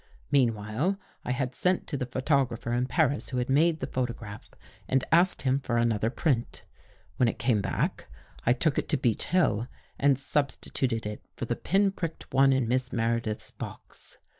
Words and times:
Meanwhile 0.31 0.97
I 1.23 1.29
had 1.29 1.53
sent 1.53 1.85
to 1.85 1.95
the 1.95 2.07
photographer 2.07 2.73
in 2.73 2.87
Paris 2.87 3.29
who 3.29 3.37
had 3.37 3.51
made 3.51 3.79
the 3.81 3.85
photograph 3.85 4.49
and 4.87 5.03
asked 5.11 5.43
him 5.43 5.59
for 5.59 5.77
another 5.77 6.09
print. 6.09 6.63
When 7.17 7.29
It 7.29 7.37
came 7.37 7.61
back, 7.61 8.07
I 8.43 8.53
took 8.53 8.79
it 8.79 8.89
to 8.89 8.97
Beech 8.97 9.25
Hill 9.25 9.67
and 9.99 10.17
sub 10.17 10.49
stituted 10.49 11.05
it 11.05 11.23
for 11.35 11.45
the 11.45 11.55
pin 11.55 11.91
pricked 11.91 12.33
one 12.33 12.51
in 12.51 12.67
Miss 12.67 12.91
Mere 12.91 13.19
dith's 13.19 13.51
box. 13.51 14.17